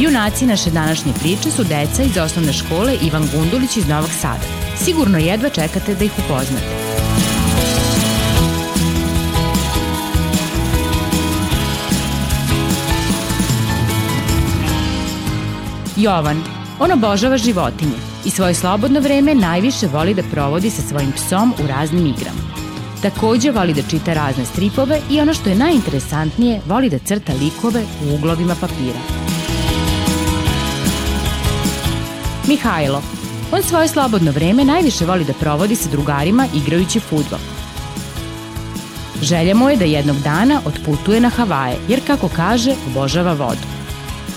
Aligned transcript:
Junaci 0.00 0.46
naše 0.46 0.70
današnje 0.70 1.12
priče 1.20 1.50
su 1.50 1.64
deca 1.64 2.02
iz 2.02 2.18
osnovne 2.18 2.52
škole 2.52 2.96
Ivan 3.02 3.28
Gundulić 3.34 3.76
iz 3.76 3.88
Novog 3.88 4.10
Sada. 4.10 4.44
Sigurno 4.84 5.18
jedva 5.18 5.48
čekate 5.48 5.94
da 5.94 6.04
ih 6.04 6.12
upoznate. 6.18 6.66
Jovan. 15.96 16.42
On 16.78 16.92
obožava 16.92 17.38
životinje 17.38 17.96
i 18.24 18.30
svoje 18.30 18.54
slobodno 18.54 19.00
vreme 19.00 19.34
najviše 19.34 19.86
voli 19.86 20.14
da 20.14 20.22
provodi 20.32 20.70
sa 20.70 20.82
svojim 20.82 21.12
psom 21.12 21.54
u 21.64 21.66
raznim 21.66 22.06
igrama. 22.06 22.40
Takođe 23.02 23.50
voli 23.50 23.74
da 23.74 23.82
čita 23.82 24.12
razne 24.12 24.44
stripove 24.44 25.00
i 25.10 25.20
ono 25.20 25.34
što 25.34 25.48
je 25.48 25.56
najinteresantnije, 25.56 26.60
voli 26.66 26.90
da 26.90 26.98
crta 26.98 27.32
likove 27.32 27.82
u 28.04 28.14
uglovima 28.14 28.54
papira. 28.60 29.29
Mihajlo. 32.50 33.02
On 33.52 33.62
svoje 33.62 33.88
slobodno 33.88 34.32
vreme 34.32 34.64
najviše 34.64 35.04
voli 35.06 35.24
da 35.24 35.32
provodi 35.32 35.76
sa 35.76 35.88
drugarima 35.90 36.46
igrajući 36.54 37.00
futbol. 37.00 37.38
Želja 39.22 39.54
mu 39.54 39.70
je 39.70 39.76
da 39.76 39.84
jednog 39.84 40.16
dana 40.24 40.60
otputuje 40.64 41.20
na 41.20 41.28
Havaje, 41.28 41.76
jer 41.88 42.00
kako 42.06 42.28
kaže, 42.28 42.74
obožava 42.90 43.32
vodu. 43.32 43.66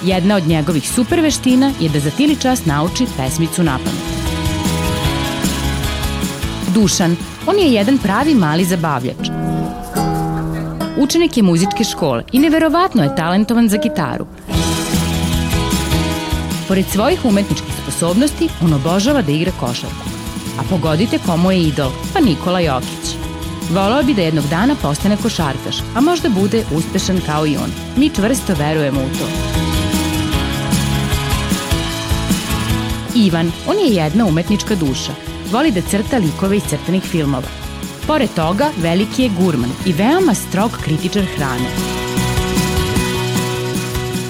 Jedna 0.03 0.35
od 0.35 0.47
njegovih 0.47 0.89
super 0.89 1.21
veština 1.21 1.71
je 1.79 1.89
da 1.89 1.99
za 1.99 2.11
tili 2.11 2.35
čas 2.35 2.65
nauči 2.65 3.07
pesmicu 3.17 3.63
na 3.63 3.77
pamet. 3.77 4.23
Dušan, 6.73 7.15
on 7.47 7.59
je 7.59 7.73
jedan 7.73 7.97
pravi 7.97 8.35
mali 8.35 8.65
zabavljač. 8.65 9.29
Učenik 10.97 11.37
je 11.37 11.43
muzičke 11.43 11.83
škole 11.83 12.23
i 12.31 12.39
neverovatno 12.39 13.03
je 13.03 13.15
talentovan 13.15 13.69
za 13.69 13.77
gitaru. 13.77 14.25
Pored 16.67 16.85
svojih 16.85 17.25
umetničkih 17.25 17.72
sposobnosti, 17.83 18.49
on 18.61 18.73
obožava 18.73 19.21
da 19.21 19.31
igra 19.31 19.51
košarku. 19.59 20.09
A 20.59 20.63
pogodite 20.69 21.19
komu 21.25 21.51
je 21.51 21.63
idol, 21.63 21.91
pa 22.13 22.19
Nikola 22.19 22.59
Jokić. 22.59 23.15
Volao 23.69 24.03
bi 24.03 24.13
da 24.13 24.21
jednog 24.21 24.45
dana 24.49 24.75
postane 24.81 25.17
košarkaš, 25.17 25.77
a 25.95 26.01
možda 26.01 26.29
bude 26.29 26.63
uspešan 26.75 27.21
kao 27.25 27.47
i 27.47 27.57
on. 27.57 27.71
Mi 27.97 28.09
čvrsto 28.09 28.53
verujemo 28.59 28.99
u 28.99 29.17
to. 29.17 29.25
Ivan, 33.15 33.51
on 33.67 33.77
je 33.77 33.95
jedna 33.95 34.25
umetnička 34.25 34.75
duša. 34.75 35.11
Voli 35.51 35.71
da 35.71 35.81
crta 35.81 36.17
likove 36.17 36.57
iz 36.57 36.63
crtanih 36.69 37.03
filmova. 37.03 37.47
Pored 38.07 38.29
toga, 38.35 38.69
veliki 38.77 39.23
je 39.23 39.29
gurman 39.39 39.71
i 39.85 39.93
veoma 39.93 40.33
strog 40.33 40.71
kritičar 40.83 41.23
hrane. 41.35 41.69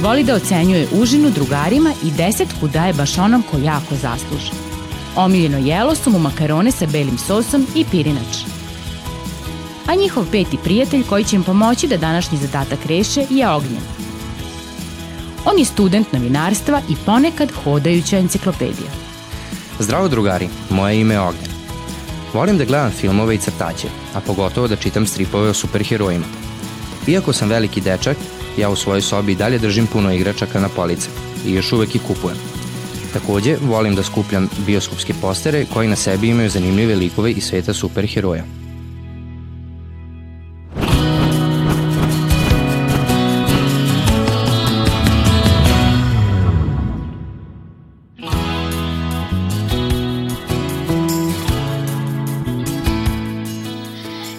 Voli 0.03 0.23
da 0.23 0.35
ocenjuje 0.35 0.87
užinu 0.91 1.29
drugarima 1.29 1.93
i 2.03 2.11
desetku 2.11 2.67
daje 2.67 2.93
baš 2.93 3.17
onom 3.17 3.43
ko 3.51 3.57
jako 3.57 3.95
zasluži. 3.95 4.51
Omiljeno 5.15 5.57
jelo 5.57 5.95
su 5.95 6.09
mu 6.09 6.19
makarone 6.19 6.71
sa 6.71 6.85
belim 6.85 7.17
sosom 7.17 7.67
i 7.75 7.85
pirinač. 7.91 8.43
A 9.87 9.95
njihov 9.95 10.25
peti 10.31 10.57
prijatelj 10.63 11.03
koji 11.03 11.23
će 11.23 11.35
im 11.35 11.43
pomoći 11.43 11.87
da 11.87 11.97
današnji 11.97 12.37
zadatak 12.37 12.79
reše 12.85 13.25
je 13.29 13.49
Ognjen. 13.49 13.81
On 15.45 15.59
je 15.59 15.65
student 15.65 16.13
novinarstva 16.13 16.81
i 16.89 16.95
ponekad 17.05 17.51
hodajuća 17.63 18.17
enciklopedija. 18.17 18.91
Zdravo 19.79 20.07
drugari, 20.07 20.49
moje 20.69 20.99
ime 20.99 21.13
je 21.13 21.19
Ognjen. 21.19 21.51
Volim 22.33 22.57
da 22.57 22.65
gledam 22.65 22.91
filmove 22.91 23.35
i 23.35 23.37
crtaće, 23.37 23.87
a 24.13 24.19
pogotovo 24.19 24.67
da 24.67 24.75
čitam 24.75 25.07
stripove 25.07 25.49
o 25.49 25.53
superherojima. 25.53 26.25
Iako 27.07 27.33
sam 27.33 27.49
veliki 27.49 27.81
dečak, 27.81 28.17
ja 28.57 28.69
u 28.69 28.75
svojoj 28.75 29.01
sobi 29.01 29.31
i 29.31 29.35
dalje 29.35 29.59
držim 29.59 29.87
puno 29.87 30.13
igračaka 30.13 30.59
na 30.59 30.69
police 30.69 31.09
i 31.45 31.53
još 31.53 31.73
uvek 31.73 31.95
ih 31.95 32.01
kupujem. 32.01 32.37
Takođe, 33.13 33.57
volim 33.61 33.95
da 33.95 34.03
skupljam 34.03 34.49
bioskopske 34.65 35.13
postere 35.21 35.65
koji 35.73 35.87
na 35.87 35.95
sebi 35.95 36.27
imaju 36.27 36.49
zanimljive 36.49 36.95
likove 36.95 37.31
iz 37.31 37.43
sveta 37.43 37.73
superheroja. 37.73 38.43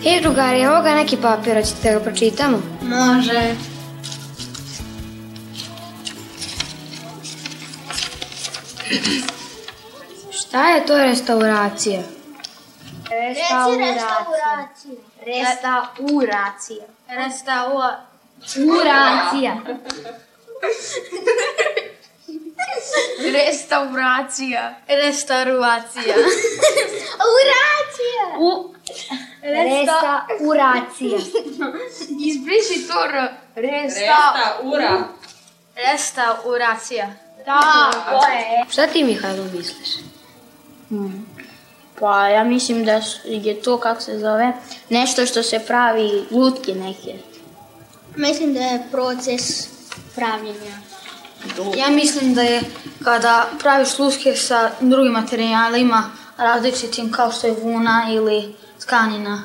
Ej, 0.07 0.21
drugari, 0.23 0.61
evo 0.61 0.83
ga 0.83 0.95
neki 0.95 1.17
papir, 1.17 1.55
hoćete 1.55 1.89
da 1.89 1.99
ga 1.99 2.05
pročitamo? 2.05 2.59
Može. 2.83 3.74
Šta 10.33 10.69
je 10.69 10.87
to 10.87 10.99
restauracija? 10.99 12.03
Restauracija. 13.11 14.69
Restauracija. 15.27 16.85
Restauracija. 17.09 19.57
Restauracija. 23.33 24.75
Restauracija. 24.89 26.15
Uracija. 27.35 28.39
U... 28.39 28.75
Resta... 29.43 30.27
Restauracija. 30.29 31.19
Izbriši 32.27 32.89
to 32.89 33.05
R. 33.05 33.29
Resta... 33.55 34.01
Resta, 34.01 34.59
ura. 34.63 35.05
Restauracija. 35.77 37.24
Tako 37.45 38.27
je. 38.27 38.65
Šta 38.71 38.87
ti, 38.87 39.05
Mihajlo, 39.05 39.45
misliš? 39.45 39.89
Pa 42.01 42.29
ja 42.29 42.45
mislim 42.45 42.85
da 42.85 43.01
je 43.25 43.63
to, 43.63 43.79
kako 43.79 44.01
se 44.01 44.19
zove, 44.19 44.53
nešto 44.89 45.27
što 45.27 45.43
se 45.43 45.59
pravi 45.67 46.25
lutke 46.31 46.75
neke. 46.75 47.19
Mislim 48.17 48.55
da 48.55 48.61
je 48.61 48.83
proces 48.91 49.69
pravljenja. 50.15 50.77
Ja 51.77 51.91
mislim 51.91 52.35
da 52.35 52.43
je 52.43 52.63
kada 53.05 53.47
praviš 53.59 53.99
luske 53.99 54.37
sa 54.37 54.71
drugim 54.81 55.13
materijalima 55.13 56.11
različitim 56.37 57.13
kao 57.13 57.33
što 57.33 57.47
je 57.47 57.57
vuna 57.63 58.07
ili 58.11 58.55
tkanina. 58.81 59.43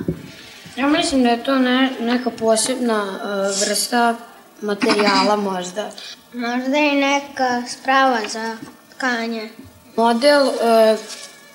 Ja 0.75 0.88
mislim 0.88 1.24
da 1.24 1.30
je 1.30 1.44
to 1.44 1.56
ne, 1.56 1.92
neka 2.00 2.30
posebna 2.30 3.04
uh, 3.04 3.68
vrsta 3.68 4.16
materijala 4.62 5.36
možda. 5.36 5.92
Možda 6.34 6.78
i 6.78 6.96
neka 6.96 7.64
sprava 7.68 8.20
za 8.28 8.58
tkanje. 8.96 9.50
Model 9.96 10.48
uh, 10.48 10.54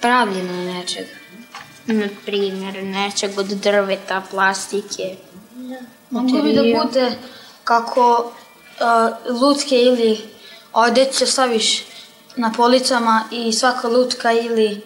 pravljena 0.01 0.75
nečega. 0.75 1.11
Na 1.87 2.09
primjer, 2.25 2.85
nečeg 2.85 3.39
od 3.39 3.47
drveta, 3.47 4.23
plastike. 4.31 5.17
Mogu 6.11 6.43
bi 6.43 6.53
da 6.53 6.85
bude 6.85 7.12
kako 7.65 8.33
uh, 9.31 9.41
lutke 9.41 9.77
ili 9.77 10.21
odeće 10.73 11.27
staviš 11.27 11.85
na 12.37 12.53
policama 12.53 13.25
i 13.31 13.53
svaka 13.53 13.89
lutka 13.89 14.33
ili 14.33 14.81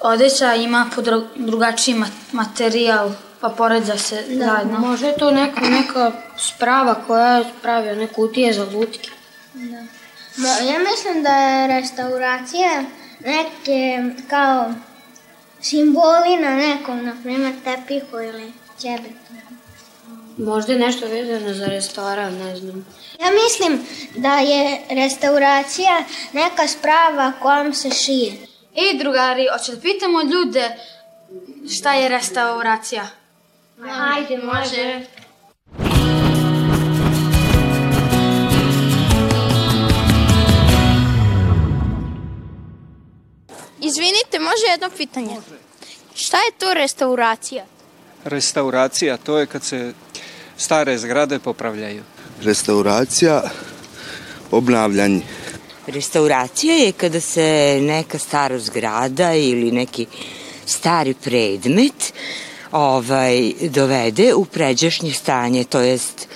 odeća 0.00 0.54
ima 0.54 0.90
po 0.94 1.02
dru- 1.02 1.26
drugačiji 1.36 1.94
ma- 1.94 2.10
materijal 2.32 3.10
pa 3.40 3.48
poređa 3.48 3.98
se 3.98 4.24
zajedno. 4.28 4.78
Možda 4.80 5.06
je 5.06 5.16
to 5.16 5.30
neka, 5.30 5.60
neka 5.60 6.12
sprava 6.38 6.94
koja 6.96 7.36
je 7.36 7.44
pravio 7.62 7.94
neke 7.94 8.14
kutije 8.14 8.52
za 8.52 8.64
lutke. 8.64 9.10
Mo- 10.36 10.62
Ja 10.62 10.78
mislim 10.80 11.22
da 11.22 11.30
je 11.30 11.66
restauracija 11.70 12.82
neke 13.20 13.98
kao 14.28 14.74
simboli 15.60 16.36
na 16.38 16.50
nekom, 16.50 17.04
na 17.04 17.16
primjer 17.22 17.54
tepihu 17.64 18.20
ili 18.20 18.52
ćebetu. 18.78 19.14
Možda 20.38 20.72
je 20.72 20.78
nešto 20.78 21.06
vezano 21.06 21.54
za 21.54 21.66
restoran, 21.66 22.34
ne 22.34 22.56
znam. 22.56 22.86
Ja 23.20 23.26
mislim 23.34 23.86
da 24.16 24.38
je 24.38 24.80
restauracija 24.90 26.02
neka 26.32 26.68
sprava 26.68 27.32
kojom 27.32 27.74
se 27.74 27.90
šije. 27.90 28.32
Ej, 28.74 28.98
drugari, 28.98 29.46
hoće 29.52 29.72
da 29.72 29.80
pitamo 29.80 30.22
ljude 30.22 30.76
šta 31.70 31.92
je 31.92 32.08
restauracija? 32.08 33.06
Ajde, 33.84 34.38
može. 34.38 35.00
Izvinite, 43.80 44.38
može 44.38 44.66
jedno 44.70 44.90
pitanje? 44.96 45.26
Može. 45.26 45.58
Šta 46.14 46.36
je 46.36 46.58
to 46.58 46.74
restauracija? 46.74 47.64
Restauracija, 48.24 49.16
to 49.16 49.38
je 49.38 49.46
kad 49.46 49.62
se 49.62 49.92
stare 50.56 50.98
zgrade 50.98 51.38
popravljaju. 51.38 52.02
Restauracija, 52.42 53.42
obnavljanje. 54.50 55.22
Restauracija 55.86 56.74
je 56.74 56.92
kada 56.92 57.20
se 57.20 57.78
neka 57.82 58.18
stara 58.18 58.58
zgrada 58.58 59.34
ili 59.34 59.70
neki 59.72 60.06
stari 60.66 61.14
predmet 61.14 62.12
ovaj, 62.72 63.52
dovede 63.60 64.34
u 64.34 64.44
pređašnje 64.44 65.12
stanje, 65.12 65.64
to 65.64 65.80
jest 65.80 66.28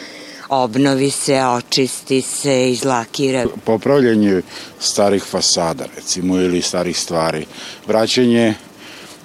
obnovi 0.48 1.10
se, 1.10 1.44
očisti 1.44 2.20
se, 2.22 2.70
izlakira. 2.70 3.46
Popravljanje 3.64 4.42
starih 4.80 5.22
fasada, 5.22 5.84
recimo, 5.96 6.36
ili 6.36 6.62
starih 6.62 6.98
stvari. 6.98 7.46
Vraćanje 7.86 8.54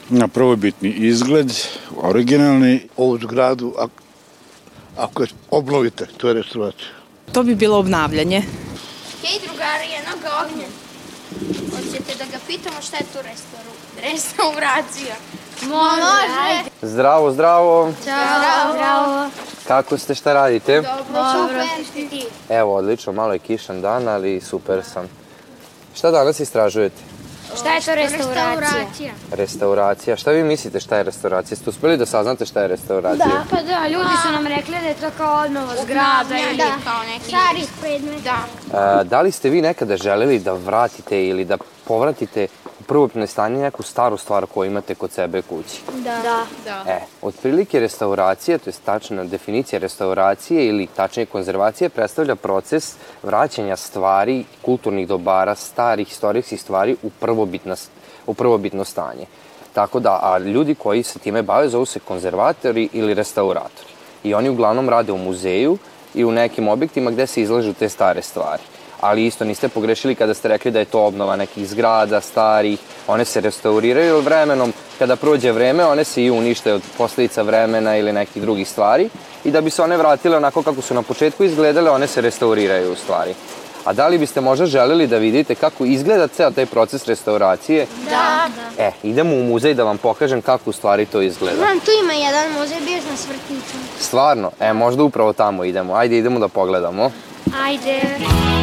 na 0.10 0.28
prvobitni 0.28 0.90
izgled, 0.90 1.54
originalni. 1.98 2.80
Ovu 2.98 3.18
zgradu, 3.18 3.74
ako, 3.78 4.04
ako 4.98 5.24
je 5.24 5.28
obnovite, 5.52 6.06
to 6.18 6.28
je 6.28 6.34
restauracija. 6.34 6.88
To 7.32 7.44
bi 7.44 7.56
bilo 7.56 7.78
obnavljanje. 7.78 8.42
Hej, 9.22 9.40
drugari, 9.48 9.86
jednog 9.98 10.20
ognja. 10.44 10.85
Hoćete 11.86 12.16
da 12.18 12.26
ga 12.26 12.38
pitamo 12.48 12.82
šta 12.82 12.98
je 12.98 13.04
restauru... 13.04 13.72
restauracija? 14.02 15.16
Može. 15.62 16.70
Zdravo, 16.82 17.32
zdravo. 17.32 17.94
Ćao. 18.06 18.74
Zdravo. 18.74 19.30
Kako 19.68 19.98
ste, 19.98 20.16
šta 20.16 20.34
radite? 20.34 20.76
Dobro, 20.82 21.24
super. 21.32 22.10
Ti. 22.10 22.26
Evo, 22.50 22.76
odlično, 22.76 23.14
malo 23.14 23.34
je 23.34 23.40
kišan 23.40 23.82
dan, 23.82 24.08
ali 24.08 24.42
super 24.42 24.84
sam. 24.94 25.10
Šta 25.96 26.12
danas 26.12 26.40
istražujete? 26.40 27.15
Šta 27.60 27.74
je 27.74 27.82
to 27.82 27.96
restauracija? 27.96 29.14
Restauracija. 29.32 30.18
Šta 30.18 30.32
vi 30.32 30.44
mislite 30.44 30.80
šta 30.80 30.98
je 30.98 31.04
restauracija? 31.04 31.58
Ste 31.58 31.70
uspeli 31.70 31.98
da 31.98 32.06
saznate 32.06 32.46
šta 32.46 32.62
je 32.62 32.68
restauracija? 32.68 33.28
Da, 33.28 33.44
pa 33.50 33.62
da, 33.62 33.88
ljudi 33.88 34.10
su 34.26 34.32
nam 34.32 34.48
rekli 34.48 34.76
da 34.82 34.88
je 34.88 34.94
to 34.94 35.18
kao 35.18 35.46
obnova 35.46 35.74
zgrada 35.84 36.36
ili 36.50 36.58
da. 36.58 36.78
kao 36.84 37.04
neki... 37.04 37.26
Stari 37.26 37.68
predmet. 37.82 38.24
Da. 38.24 38.38
A, 38.74 39.04
da 39.04 39.22
li 39.22 39.32
ste 39.32 39.50
vi 39.50 39.62
nekada 39.62 39.98
želeli 39.98 40.40
da 40.40 40.54
vratite 40.54 41.28
ili 41.28 41.46
da 41.46 41.58
povratite 41.88 42.48
u 42.86 42.88
prvobitno 42.88 43.28
stanje 43.28 43.62
neku 43.62 43.84
staru 43.84 44.18
stvar 44.18 44.46
koju 44.46 44.72
imate 44.72 44.96
kod 44.96 45.12
sebe 45.12 45.42
kući? 45.42 45.82
Da. 46.04 46.18
Da. 46.24 46.46
da. 46.66 46.92
E, 46.92 47.00
otprilike 47.22 47.80
restauracija, 47.80 48.58
to 48.58 48.70
je 48.70 48.74
tačna 48.86 49.24
definicija 49.24 49.80
restauracije 49.80 50.68
ili 50.68 50.88
tačnije 50.88 51.26
konzervacije, 51.26 51.90
predstavlja 51.90 52.36
proces 52.36 52.96
vraćanja 53.24 53.76
stvari, 53.76 54.46
kulturnih 54.62 55.08
dobara, 55.08 55.56
starih 55.56 56.12
istorijskih 56.12 56.62
stvari 56.62 56.96
u 57.04 57.10
prvobitno, 57.10 57.76
u 58.28 58.34
prvobitno 58.34 58.86
stanje. 58.86 59.26
Tako 59.74 60.00
da, 60.00 60.20
a 60.24 60.38
ljudi 60.38 60.76
koji 60.76 61.04
se 61.04 61.20
time 61.20 61.42
bave 61.42 61.70
zovu 61.70 61.86
se 61.86 62.00
konzervatori 62.00 62.90
ili 62.94 63.14
restauratori. 63.14 63.90
I 64.24 64.34
oni 64.34 64.50
uglavnom 64.50 64.90
rade 64.90 65.12
u 65.12 65.18
muzeju 65.18 65.78
i 66.14 66.26
u 66.26 66.32
nekim 66.32 66.68
objektima 66.68 67.12
gde 67.12 67.28
se 67.28 67.42
izlažu 67.42 67.74
te 67.74 67.90
stare 67.90 68.22
stvari 68.22 68.64
ali 69.02 69.26
isto 69.26 69.46
niste 69.46 69.70
pogrešili 69.70 70.16
kada 70.16 70.34
ste 70.34 70.48
rekli 70.48 70.72
da 70.72 70.80
je 70.80 70.86
to 70.86 71.06
obnova 71.06 71.36
nekih 71.36 71.68
zgrada, 71.68 72.22
starih, 72.22 72.80
one 73.08 73.26
se 73.26 73.42
restauriraju 73.42 74.22
vremenom, 74.22 74.74
kada 75.00 75.16
prođe 75.16 75.52
vreme, 75.52 75.86
one 75.86 76.04
se 76.04 76.24
i 76.24 76.32
unište 76.32 76.74
od 76.74 76.82
posledica 76.98 77.42
vremena 77.42 77.98
ili 77.98 78.14
nekih 78.14 78.42
drugih 78.42 78.70
stvari 78.70 79.10
i 79.44 79.52
da 79.52 79.62
bi 79.62 79.70
se 79.70 79.82
one 79.82 79.98
vratile 79.98 80.38
onako 80.38 80.64
kako 80.64 80.82
su 80.82 80.94
na 80.94 81.02
početku 81.02 81.44
izgledale, 81.44 81.92
one 81.92 82.08
se 82.08 82.22
restauriraju 82.22 82.92
u 82.92 82.96
stvari. 82.96 83.34
A 83.86 83.94
da 83.94 84.08
li 84.08 84.18
biste 84.18 84.42
možda 84.42 84.66
želeli 84.66 85.08
da 85.08 85.18
vidite 85.18 85.56
kako 85.56 85.86
izgleda 85.86 86.28
ceo 86.28 86.52
taj 86.52 86.66
proces 86.66 87.06
restauracije? 87.06 87.88
Da. 88.10 88.48
da. 88.78 88.84
E, 88.84 88.92
idemo 89.04 89.36
u 89.36 89.44
muzej 89.44 89.74
da 89.74 89.84
vam 89.84 89.98
pokažem 89.98 90.42
kako 90.42 90.70
u 90.70 90.74
stvari 90.74 91.06
to 91.06 91.22
izgleda. 91.22 91.58
Znam, 91.58 91.80
tu 91.80 91.92
ima 92.04 92.14
jedan 92.14 92.52
muzej, 92.60 92.78
bio 92.86 93.02
sam 93.02 93.18
s 93.18 93.28
vrtićom. 93.28 93.80
Stvarno? 94.00 94.52
E, 94.60 94.74
možda 94.74 95.04
upravo 95.04 95.34
tamo 95.34 95.64
idemo. 95.64 95.96
Ajde, 95.96 96.18
idemo 96.18 96.40
da 96.40 96.48
pogledamo. 96.48 97.12
Ajde. 97.66 98.02
Dobar 98.20 98.55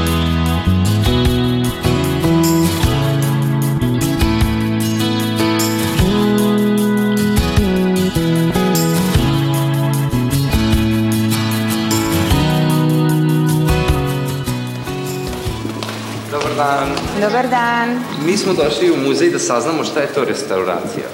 dan. 16.62 16.88
Dobar 17.20 17.48
dan. 17.48 18.04
Mi 18.26 18.36
smo 18.36 18.52
došli 18.52 18.90
u 18.90 18.96
muzej 18.96 19.30
da 19.30 19.38
saznamo 19.38 19.84
šta 19.84 20.00
je 20.00 20.06
to 20.14 20.24
restauracija. 20.24 21.08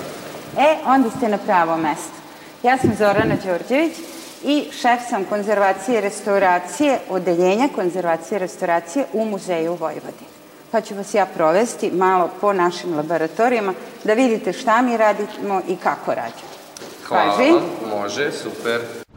E, 0.59 0.77
onda 0.87 1.11
ste 1.11 1.29
na 1.29 1.39
pravo 1.39 1.77
mesto. 1.77 2.19
Ja 2.63 2.79
sam 2.79 2.91
Zorana 2.99 3.37
Đorđević 3.45 3.93
i 4.45 4.69
šef 4.73 5.01
sam 5.11 5.25
konzervacije 5.25 5.99
i 5.99 6.01
restauracije, 6.01 6.99
odeljenja 7.09 7.69
konzervacije 7.75 8.37
i 8.37 8.39
restauracije 8.39 9.05
u 9.13 9.25
Muzeju 9.25 9.75
Vojvodine. 9.75 10.29
Pa 10.71 10.81
ću 10.81 10.95
vas 10.95 11.15
ja 11.15 11.27
provesti 11.27 11.91
malo 11.91 12.31
po 12.41 12.53
našim 12.53 12.97
laboratorijama 12.97 13.73
da 14.05 14.15
vidite 14.15 14.53
šta 14.53 14.83
mi 14.83 14.97
radimo 14.97 15.63
i 15.69 15.77
kako 15.77 16.15
radimo. 16.15 16.53
Hvala 17.09 17.37
Kaži. 17.37 17.51
vam, 17.51 17.63
može, 18.01 18.33
super. 18.33 19.08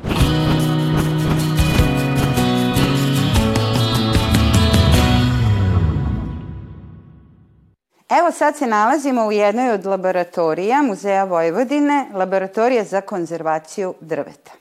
Evo 8.20 8.32
sad 8.32 8.58
se 8.58 8.68
nalazimo 8.68 9.26
u 9.26 9.32
jednoj 9.32 9.72
od 9.72 9.86
laboratorija 9.86 10.82
Muzeja 10.82 11.24
Vojvodine, 11.24 12.06
laboratorija 12.14 12.84
za 12.84 13.02
konzervaciju 13.02 13.94
drveta. 14.00 14.52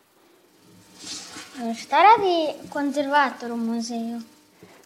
Šta 1.78 1.96
radi 1.96 2.58
konzervator 2.72 3.52
u 3.52 3.56
muzeju? 3.56 4.20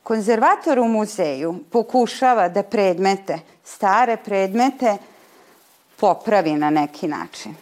Konzervator 0.03 0.79
u 0.79 0.89
muzeju 0.89 1.59
pokušava 1.71 2.49
da 2.49 2.63
predmete, 2.63 3.39
stare 3.65 4.17
predmete, 4.17 4.97
popravi 5.97 6.53
na 6.53 6.71
neki 6.71 7.09
način. 7.09 7.53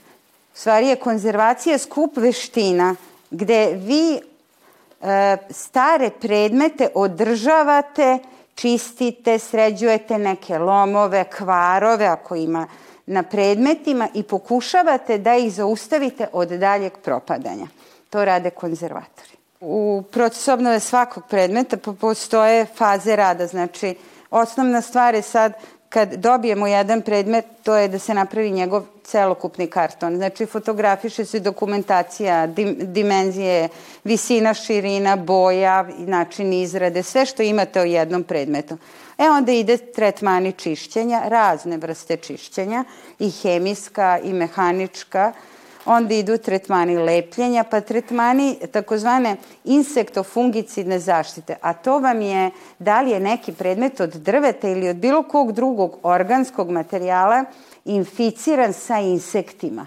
U 0.55 0.57
stvari 0.57 0.87
je 0.87 0.97
konzervacija 0.97 1.79
skup 1.79 2.17
veština 2.17 2.97
gde 3.31 3.67
vi 3.75 4.21
e, 5.01 5.37
stare 5.51 6.11
predmete 6.11 6.89
održavate, 6.95 8.19
čistite, 8.55 9.39
sređujete 9.39 10.19
neke 10.19 10.59
lomove, 10.59 11.25
kvarove 11.25 12.07
ako 12.07 12.35
ima 12.35 12.67
na 13.07 13.23
predmetima 13.23 14.09
i 14.15 14.23
pokušavate 14.23 15.19
da 15.19 15.37
ih 15.37 15.53
zaustavite 15.53 16.27
od 16.33 16.49
daljeg 16.49 16.93
propadanja. 16.99 17.67
To 18.11 18.25
rade 18.25 18.51
konzervatori. 18.51 19.37
U 19.61 20.03
procesu 20.13 20.53
obnove 20.53 20.81
svakog 20.81 21.25
predmeta 21.29 21.77
postoje 21.77 22.67
faze 22.67 23.17
rada, 23.17 23.47
znači 23.47 23.95
osnovna 24.31 24.81
stvar 24.81 25.15
je 25.15 25.23
sad 25.23 25.53
kad 25.93 26.15
dobijemo 26.15 26.67
jedan 26.67 27.03
predmet, 27.03 27.45
to 27.63 27.77
je 27.77 27.89
da 27.89 27.99
se 27.99 28.15
napravi 28.15 28.51
njegov 28.51 28.83
celokupni 29.05 29.67
karton. 29.67 30.17
Znači, 30.17 30.47
fotografiše 30.47 31.25
se 31.25 31.41
dokumentacija, 31.41 32.47
dim, 32.47 32.77
dimenzije, 32.81 33.69
visina, 34.05 34.55
širina, 34.55 35.17
boja, 35.17 35.85
način 35.99 36.53
izrade, 36.53 37.03
sve 37.03 37.27
što 37.27 37.43
imate 37.43 37.81
o 37.81 37.85
jednom 37.85 38.23
predmetu. 38.23 38.79
E 39.19 39.31
onda 39.31 39.53
ide 39.53 39.77
tretmani 39.77 40.53
čišćenja, 40.53 41.23
razne 41.25 41.77
vrste 41.77 42.17
čišćenja, 42.17 42.85
i 43.19 43.31
hemijska, 43.31 44.19
i 44.25 44.33
mehanička, 44.33 45.33
onda 45.85 46.15
idu 46.15 46.39
tretmani 46.39 46.99
lepljenja, 46.99 47.65
pa 47.65 47.81
tretmani 47.81 48.57
takozvane 48.73 49.37
insektofungicidne 49.65 50.99
zaštite. 50.99 51.57
A 51.61 51.73
to 51.73 51.99
vam 51.99 52.21
je 52.21 52.51
da 52.79 53.01
li 53.01 53.11
je 53.11 53.21
neki 53.21 53.53
predmet 53.53 54.01
od 54.01 54.11
drveta 54.11 54.69
ili 54.69 54.89
od 54.89 54.97
bilo 54.97 55.23
kog 55.23 55.53
drugog 55.53 55.99
organskog 56.03 56.71
materijala 56.71 57.45
inficiran 57.85 58.73
sa 58.73 58.99
insektima. 58.99 59.87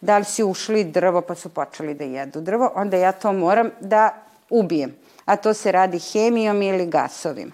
Da 0.00 0.18
li 0.18 0.24
si 0.24 0.44
ušli 0.44 0.84
drvo 0.84 1.20
pa 1.20 1.34
su 1.34 1.48
počeli 1.48 1.94
da 1.94 2.04
jedu 2.04 2.40
drvo, 2.40 2.72
onda 2.74 2.96
ja 2.96 3.12
to 3.12 3.32
moram 3.32 3.70
da 3.80 4.14
ubijem. 4.50 4.94
A 5.24 5.36
to 5.36 5.54
se 5.54 5.72
radi 5.72 5.98
hemijom 5.98 6.62
ili 6.62 6.86
gasovima. 6.86 7.52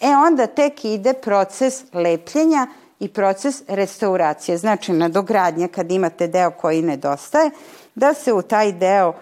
E 0.00 0.08
onda 0.16 0.46
tek 0.46 0.84
ide 0.84 1.12
proces 1.12 1.82
lepljenja 1.92 2.66
i 3.00 3.08
proces 3.08 3.62
restauracije, 3.68 4.58
znači 4.58 4.92
nadogradnja 4.92 5.68
kad 5.68 5.92
imate 5.92 6.26
deo 6.26 6.50
koji 6.50 6.82
nedostaje, 6.82 7.50
da 7.94 8.14
se 8.14 8.32
u 8.32 8.42
taj 8.42 8.72
deo 8.72 9.14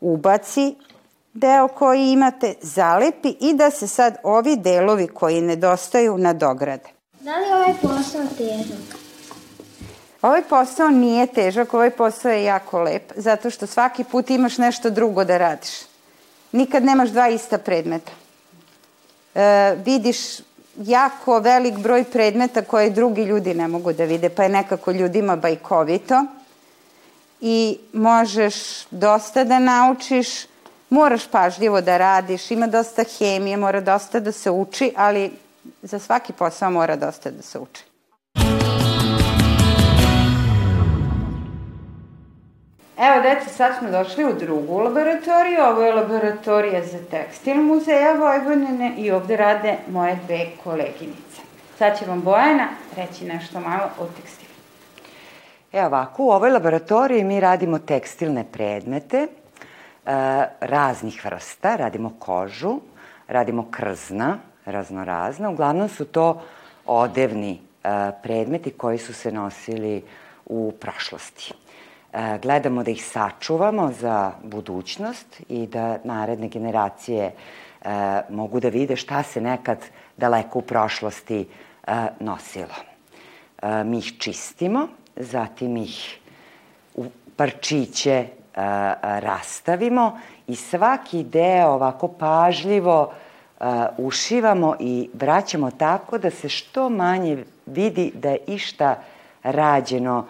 ubaci 0.00 0.74
deo 1.36 1.68
koji 1.68 2.10
imate, 2.10 2.54
zalepi 2.62 3.34
i 3.40 3.54
da 3.54 3.70
se 3.70 3.88
sad 3.88 4.16
ovi 4.22 4.56
delovi 4.56 5.06
koji 5.06 5.40
nedostaju 5.40 6.18
nadograde. 6.18 6.88
Da 7.20 7.36
li 7.36 7.46
ovaj 7.46 7.74
posao 7.82 8.22
težak? 8.38 8.96
Ovaj 10.22 10.42
posao 10.42 10.88
nije 10.88 11.26
težak, 11.26 11.74
ovaj 11.74 11.90
posao 11.90 12.32
je 12.32 12.44
jako 12.44 12.82
lep, 12.82 13.12
zato 13.16 13.50
što 13.50 13.66
svaki 13.66 14.04
put 14.04 14.30
imaš 14.30 14.58
nešto 14.58 14.90
drugo 14.90 15.24
da 15.24 15.38
radiš. 15.38 15.70
Nikad 16.52 16.84
nemaš 16.84 17.08
dva 17.08 17.28
ista 17.28 17.58
predmeta. 17.58 18.12
E, 19.34 19.76
vidiš 19.84 20.18
jako 20.78 21.38
velik 21.38 21.78
broj 21.78 22.04
predmeta 22.04 22.62
koje 22.62 22.90
drugi 22.90 23.22
ljudi 23.22 23.54
ne 23.54 23.68
mogu 23.68 23.92
da 23.92 24.04
vide, 24.04 24.28
pa 24.28 24.42
je 24.42 24.48
nekako 24.48 24.90
ljudima 24.92 25.36
bajkovito 25.36 26.24
i 27.40 27.78
možeš 27.92 28.54
dosta 28.90 29.44
da 29.44 29.58
naučiš, 29.58 30.28
moraš 30.90 31.26
pažljivo 31.26 31.80
da 31.80 31.96
radiš, 31.96 32.50
ima 32.50 32.66
dosta 32.66 33.04
hemije, 33.18 33.56
mora 33.56 33.80
dosta 33.80 34.20
da 34.20 34.32
se 34.32 34.50
uči, 34.50 34.92
ali 34.96 35.32
za 35.82 35.98
svaki 35.98 36.32
posao 36.32 36.70
mora 36.70 36.96
dosta 36.96 37.30
da 37.30 37.42
se 37.42 37.58
uči. 37.58 37.95
Evo, 42.98 43.22
deca, 43.22 43.50
sad 43.50 43.78
smo 43.78 43.90
došli 43.90 44.24
u 44.24 44.32
drugu 44.32 44.78
laboratoriju. 44.78 45.58
Ovo 45.70 45.82
je 45.82 45.92
laboratorija 45.92 46.84
za 46.84 46.98
tekstil 47.10 47.54
muzeja 47.54 48.12
Vojvodine 48.12 48.94
i 48.96 49.10
ovde 49.10 49.36
rade 49.36 49.76
moje 49.88 50.18
dve 50.26 50.46
koleginice. 50.64 51.42
Sad 51.78 51.98
će 51.98 52.04
vam 52.04 52.20
Bojana 52.20 52.68
reći 52.96 53.24
nešto 53.24 53.60
malo 53.60 53.84
o 53.98 54.06
tekstilu. 54.16 54.50
Evo 55.72 55.86
ovako, 55.86 56.24
u 56.24 56.30
ovoj 56.30 56.50
laboratoriji 56.50 57.24
mi 57.24 57.40
radimo 57.40 57.78
tekstilne 57.78 58.44
predmete 58.52 59.18
e, 59.18 59.28
raznih 60.60 61.24
vrsta, 61.24 61.76
radimo 61.76 62.12
kožu, 62.18 62.80
radimo 63.28 63.70
krzna, 63.70 64.38
raznorazna. 64.64 65.50
Uglavnom 65.50 65.88
su 65.88 66.04
to 66.04 66.42
odevni 66.86 67.52
e, 67.84 67.88
predmeti 68.22 68.70
koji 68.70 68.98
su 68.98 69.14
se 69.14 69.32
nosili 69.32 70.02
u 70.46 70.72
prošlosti. 70.80 71.52
E, 72.16 72.38
gledamo 72.42 72.82
da 72.82 72.90
ih 72.90 73.06
sačuvamo 73.06 73.92
za 73.92 74.32
budućnost 74.42 75.40
i 75.48 75.66
da 75.66 75.98
naredne 76.04 76.48
generacije 76.48 77.24
e, 77.24 77.32
mogu 78.30 78.60
da 78.60 78.68
vide 78.68 78.96
šta 78.96 79.22
se 79.22 79.40
nekad 79.40 79.78
daleko 80.16 80.58
u 80.58 80.62
prošlosti 80.62 81.48
e, 81.86 81.92
nosilo. 82.20 82.74
Mi 83.84 83.98
ih 83.98 84.18
čistimo, 84.18 84.88
zatim 85.16 85.76
ih 85.76 86.18
u 86.94 87.04
parčiće 87.36 88.26
rastavimo 89.02 90.18
i 90.46 90.56
svaki 90.56 91.24
deo 91.24 91.68
ovako 91.68 92.08
pažljivo 92.08 93.12
ušivamo 93.98 94.76
i 94.80 95.10
vraćamo 95.12 95.70
tako 95.70 96.18
da 96.18 96.30
se 96.30 96.48
što 96.48 96.88
manje 96.88 97.44
vidi 97.66 98.12
da 98.14 98.30
je 98.30 98.38
išta 98.46 99.02
rađeno 99.42 100.18
uh, 100.18 100.26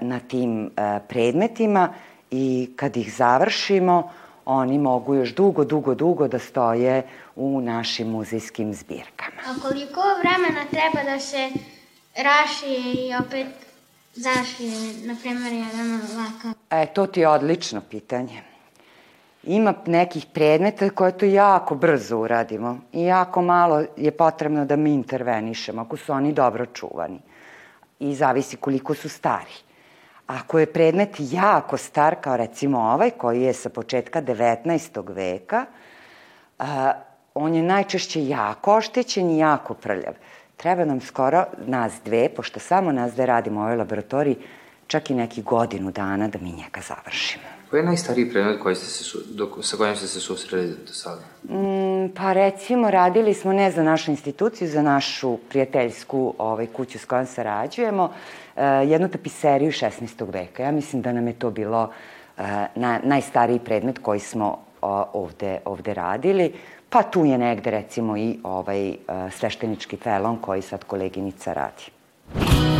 na 0.00 0.20
tim 0.28 0.66
e, 0.66 1.00
predmetima 1.08 1.88
i 2.30 2.72
kad 2.76 2.96
ih 2.96 3.14
završimo, 3.14 4.10
oni 4.44 4.78
mogu 4.78 5.14
još 5.14 5.34
dugo, 5.34 5.64
dugo, 5.64 5.94
dugo 5.94 6.28
da 6.28 6.38
stoje 6.38 7.02
u 7.36 7.60
našim 7.60 8.08
muzejskim 8.08 8.74
zbirkama. 8.74 9.40
A 9.46 9.60
koliko 9.62 10.00
vremena 10.20 10.64
treba 10.70 11.10
da 11.10 11.20
se 11.20 11.50
rašije 12.16 13.08
i 13.08 13.14
opet 13.26 13.46
zašije, 14.14 15.06
na 15.06 15.16
primjer, 15.22 15.52
jedan 15.52 15.92
ovakav? 15.92 16.52
E, 16.70 16.86
to 16.86 17.06
ti 17.06 17.20
je 17.20 17.28
odlično 17.28 17.80
pitanje. 17.90 18.42
Ima 19.42 19.74
nekih 19.86 20.26
predmeta 20.32 20.90
koje 20.90 21.18
to 21.18 21.26
jako 21.26 21.74
brzo 21.74 22.18
uradimo 22.18 22.78
i 22.92 23.02
jako 23.02 23.42
malo 23.42 23.84
je 23.96 24.10
potrebno 24.10 24.64
da 24.64 24.76
mi 24.76 24.94
intervenišemo 24.94 25.82
ako 25.82 25.96
su 25.96 26.12
oni 26.12 26.32
dobro 26.32 26.66
čuvani 26.66 27.20
i 28.00 28.14
zavisi 28.14 28.56
koliko 28.56 28.94
su 28.94 29.08
stari. 29.08 29.52
Ako 30.26 30.58
je 30.58 30.72
predmet 30.72 31.16
jako 31.18 31.76
star, 31.76 32.16
kao 32.20 32.36
recimo 32.36 32.78
ovaj, 32.78 33.10
koji 33.10 33.42
je 33.42 33.52
sa 33.52 33.68
početka 33.68 34.22
19. 34.22 35.14
veka, 35.14 35.66
a, 36.58 36.92
on 37.34 37.54
je 37.54 37.62
najčešće 37.62 38.26
jako 38.26 38.76
oštećen 38.76 39.30
i 39.30 39.38
jako 39.38 39.74
prljav. 39.74 40.14
Treba 40.56 40.84
nam 40.84 41.00
skoro, 41.00 41.44
nas 41.66 41.92
dve, 42.04 42.28
pošto 42.28 42.60
samo 42.60 42.92
nas 42.92 43.12
dve 43.14 43.26
radimo 43.26 43.60
u 43.60 43.62
ovoj 43.62 43.76
laboratoriji, 43.76 44.36
čak 44.86 45.10
i 45.10 45.14
neki 45.14 45.42
godinu 45.42 45.90
dana 45.90 46.28
da 46.28 46.38
mi 46.38 46.52
njega 46.52 46.80
završimo. 46.80 47.59
Koji 47.70 47.80
je 47.80 47.84
najstariji 47.84 48.30
predmet 48.30 48.60
koji 48.62 48.74
ste 48.74 48.86
se, 48.86 49.18
do, 49.30 49.48
sa 49.62 49.76
kojim 49.76 49.96
ste 49.96 50.06
se 50.06 50.20
susreli 50.20 50.68
do 50.68 50.92
sada? 50.92 51.22
Mm, 51.42 52.08
pa 52.16 52.32
recimo 52.32 52.90
radili 52.90 53.34
smo 53.34 53.52
ne 53.52 53.70
za 53.70 53.82
našu 53.82 54.10
instituciju, 54.10 54.68
za 54.68 54.82
našu 54.82 55.36
prijateljsku 55.48 56.34
ovaj, 56.38 56.66
kuću 56.66 56.98
s 56.98 57.04
kojom 57.04 57.26
sarađujemo, 57.26 58.04
uh, 58.04 58.62
jednu 58.84 59.08
tapiseriju 59.08 59.70
16. 59.70 60.32
veka. 60.32 60.62
Ja 60.62 60.70
mislim 60.70 61.02
da 61.02 61.12
nam 61.12 61.26
je 61.26 61.32
to 61.32 61.50
bilo 61.50 61.82
uh, 61.82 62.44
na, 62.74 63.00
najstariji 63.02 63.58
predmet 63.58 63.98
koji 63.98 64.20
smo 64.20 64.48
uh, 64.48 64.88
ovde, 65.12 65.58
ovde 65.64 65.94
radili. 65.94 66.52
Pa 66.88 67.02
tu 67.02 67.24
je 67.24 67.38
negde 67.38 67.70
recimo 67.70 68.16
i 68.16 68.38
ovaj 68.42 68.88
uh, 68.90 68.96
sveštenički 69.32 69.96
felon 69.96 70.36
koji 70.36 70.62
sad 70.62 70.84
koleginica 70.84 71.52
radi. 71.52 72.79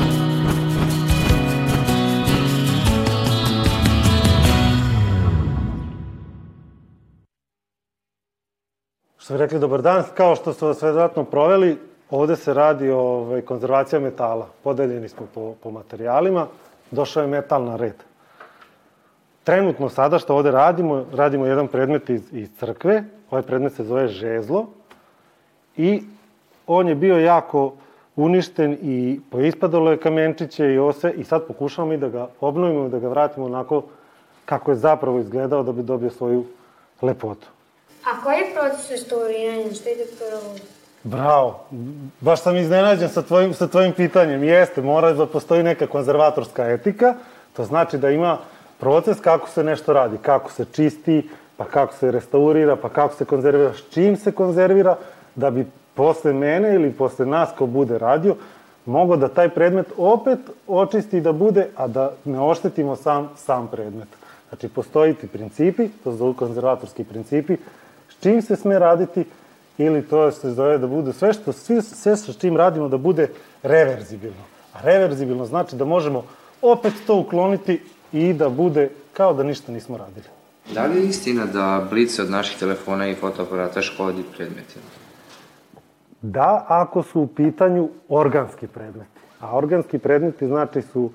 Bi 9.30 9.36
rekli, 9.36 9.58
dobar 9.58 9.82
dan, 9.82 10.04
kao 10.14 10.36
što 10.36 10.52
su 10.52 10.66
vas 10.66 10.82
vjerojatno 10.82 11.24
proveli, 11.24 11.78
ovde 12.10 12.36
se 12.36 12.54
radi 12.54 12.90
o 12.90 12.98
ovaj, 12.98 13.42
konzervacija 13.42 14.00
metala. 14.00 14.46
Podeljeni 14.64 15.08
smo 15.08 15.26
po, 15.34 15.54
po 15.62 15.70
materijalima, 15.70 16.46
došao 16.90 17.20
je 17.20 17.26
metal 17.26 17.64
na 17.64 17.76
red. 17.76 17.94
Trenutno 19.44 19.88
sada 19.88 20.18
što 20.18 20.36
ovde 20.36 20.50
radimo, 20.50 21.04
radimo 21.14 21.46
jedan 21.46 21.68
predmet 21.68 22.10
iz, 22.10 22.22
iz 22.32 22.48
crkve, 22.58 23.04
ovaj 23.30 23.42
predmet 23.42 23.72
se 23.72 23.84
zove 23.84 24.08
žezlo 24.08 24.66
i 25.76 26.02
on 26.66 26.88
je 26.88 26.94
bio 26.94 27.18
jako 27.18 27.72
uništen 28.16 28.78
i 28.82 29.20
poispadalo 29.30 29.90
je 29.90 30.00
kamenčiće 30.00 30.72
i 30.72 30.78
ose 30.78 31.10
i 31.10 31.24
sad 31.24 31.46
pokušavamo 31.46 31.92
i 31.92 31.98
da 31.98 32.08
ga 32.08 32.28
obnovimo 32.40 32.88
da 32.88 32.98
ga 32.98 33.08
vratimo 33.08 33.46
onako 33.46 33.82
kako 34.44 34.70
je 34.70 34.76
zapravo 34.76 35.18
izgledao 35.18 35.62
da 35.62 35.72
bi 35.72 35.82
dobio 35.82 36.10
svoju 36.10 36.44
lepotu. 37.02 37.46
A 38.04 38.22
koji 38.24 38.36
je 38.36 38.54
proces 38.54 38.90
restauriranja? 38.90 39.74
Šta 39.74 39.90
ide 39.90 40.04
prvo? 40.18 40.54
Bravo. 41.02 41.64
Baš 42.20 42.42
sam 42.42 42.56
iznenađen 42.56 43.08
sa 43.08 43.22
tvojim, 43.22 43.54
sa 43.54 43.66
tvojim 43.68 43.92
pitanjem. 43.92 44.44
Jeste, 44.44 44.82
mora 44.82 45.12
da 45.12 45.26
postoji 45.26 45.62
neka 45.62 45.86
konzervatorska 45.86 46.66
etika. 46.66 47.14
To 47.56 47.64
znači 47.64 47.98
da 47.98 48.10
ima 48.10 48.38
proces 48.78 49.20
kako 49.20 49.48
se 49.48 49.64
nešto 49.64 49.92
radi, 49.92 50.16
kako 50.22 50.52
se 50.52 50.64
čisti, 50.72 51.28
pa 51.56 51.64
kako 51.64 51.94
se 51.94 52.10
restaurira, 52.10 52.76
pa 52.76 52.88
kako 52.88 53.14
se 53.14 53.24
konzervira, 53.24 53.72
s 53.72 53.92
čim 53.94 54.16
se 54.16 54.32
konzervira, 54.32 54.96
da 55.34 55.50
bi 55.50 55.66
posle 55.94 56.32
mene 56.32 56.74
ili 56.74 56.92
posle 56.92 57.26
nas 57.26 57.48
ko 57.58 57.66
bude 57.66 57.98
radio, 57.98 58.36
mogo 58.86 59.16
da 59.16 59.28
taj 59.28 59.48
predmet 59.48 59.86
opet 59.96 60.38
očisti 60.66 61.20
da 61.20 61.32
bude, 61.32 61.68
a 61.76 61.88
da 61.88 62.12
ne 62.24 62.40
oštetimo 62.40 62.96
sam, 62.96 63.30
sam 63.36 63.68
predmet. 63.68 64.08
Znači, 64.48 64.68
postoji 64.68 65.14
ti 65.14 65.26
principi, 65.26 65.88
to 66.04 66.16
su 66.16 66.34
konzervatorski 66.38 67.04
principi, 67.04 67.56
čim 68.20 68.42
se 68.42 68.56
sme 68.56 68.78
raditi 68.78 69.24
ili 69.78 70.02
to 70.02 70.30
se 70.30 70.50
zove 70.50 70.78
da 70.78 70.86
bude 70.86 71.12
sve 71.12 71.32
što 71.32 71.52
sve, 71.52 71.82
sve 71.82 72.16
sa 72.16 72.32
čim 72.32 72.56
radimo 72.56 72.88
da 72.88 72.98
bude 72.98 73.28
reverzibilno. 73.62 74.42
A 74.74 74.80
reverzibilno 74.82 75.44
znači 75.46 75.76
da 75.76 75.84
možemo 75.84 76.24
opet 76.62 76.92
to 77.06 77.16
ukloniti 77.16 77.82
i 78.12 78.32
da 78.32 78.48
bude 78.48 78.90
kao 79.12 79.34
da 79.34 79.42
ništa 79.42 79.72
nismo 79.72 79.96
radili. 79.96 80.26
Da 80.74 80.86
li 80.86 80.96
je 80.96 81.04
istina 81.04 81.46
da 81.46 81.86
blice 81.90 82.22
od 82.22 82.30
naših 82.30 82.58
telefona 82.58 83.08
i 83.08 83.14
fotoaparata 83.14 83.82
škodi 83.82 84.22
predmetima? 84.36 84.84
Da, 86.22 86.64
ako 86.68 87.02
su 87.02 87.20
u 87.20 87.26
pitanju 87.26 87.88
organski 88.08 88.66
predmeti. 88.66 89.20
A 89.40 89.56
organski 89.56 89.98
predmeti 89.98 90.46
znači 90.46 90.82
su 90.82 91.10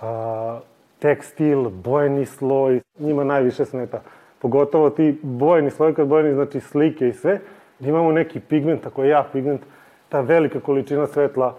a, 0.00 0.60
tekstil, 0.98 1.68
bojeni 1.70 2.26
sloj, 2.26 2.80
njima 2.98 3.24
najviše 3.24 3.64
smeta 3.64 4.00
pogotovo 4.46 4.90
ti 4.90 5.18
bojni 5.22 5.70
sloj, 5.70 5.94
kad 5.94 6.08
bojni 6.08 6.34
znači 6.34 6.60
slike 6.60 7.08
i 7.08 7.12
sve, 7.12 7.40
da 7.78 7.88
imamo 7.88 8.12
neki 8.12 8.40
pigment, 8.40 8.86
ako 8.86 9.02
je 9.02 9.10
jak 9.10 9.26
pigment, 9.32 9.60
ta 10.08 10.20
velika 10.20 10.60
količina 10.60 11.06
svetla 11.06 11.56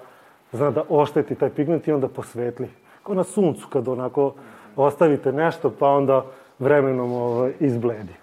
zna 0.52 0.72
da 0.72 0.84
ošteti 0.90 1.36
taj 1.36 1.50
pigment 1.50 1.88
i 1.88 1.92
onda 1.92 2.08
posvetli. 2.08 2.70
Kao 3.04 3.16
na 3.16 3.24
suncu, 3.24 3.68
kad 3.70 3.88
onako 3.88 4.34
ostavite 4.76 5.32
nešto, 5.32 5.70
pa 5.80 5.88
onda 5.88 6.26
vremenom 6.60 7.12
ovaj, 7.12 7.52
izbledi. 7.60 8.14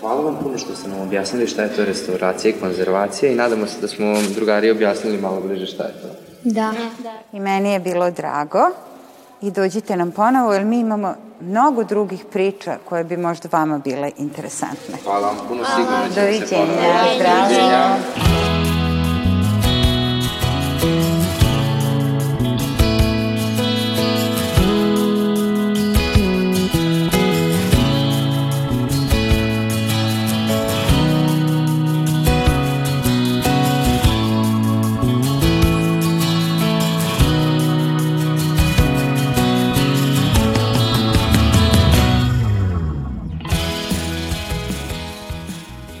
Hvala 0.00 0.20
vam 0.20 0.36
puno 0.42 0.58
što 0.58 0.74
ste 0.74 0.88
nam 0.88 1.00
objasnili 1.00 1.46
šta 1.46 1.62
je 1.62 1.76
to 1.76 1.84
restauracija 1.84 2.50
i 2.50 2.60
konzervacija 2.60 3.32
i 3.32 3.36
nadamo 3.36 3.66
se 3.66 3.80
da 3.80 3.88
smo 3.88 4.06
vam 4.06 4.32
drugari 4.34 4.70
objasnili 4.70 5.20
malo 5.20 5.40
bliže 5.40 5.66
šta 5.66 5.84
je 5.84 5.92
to. 5.92 6.08
Da. 6.44 6.72
da. 7.02 7.18
I 7.32 7.40
meni 7.40 7.72
je 7.72 7.80
bilo 7.80 8.10
drago 8.10 8.87
i 9.42 9.50
dođite 9.50 9.96
nam 9.96 10.10
ponovo, 10.10 10.52
jer 10.52 10.64
mi 10.64 10.78
imamo 10.78 11.14
mnogo 11.40 11.84
drugih 11.84 12.24
priča 12.32 12.78
koje 12.88 13.04
bi 13.04 13.16
možda 13.16 13.48
vama 13.52 13.78
bile 13.78 14.10
interesantne. 14.16 14.96
Hvala 15.04 15.26
vam 15.26 15.36
puno, 15.48 15.64
sigurno 15.76 16.14
ćemo 16.14 16.38
se 16.40 16.56
ponovo. 16.56 16.74
Doviđenja, 16.74 17.04
zdravo. 17.16 18.27